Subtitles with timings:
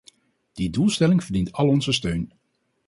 [0.57, 2.31] Die doelstelling verdient al onze steun.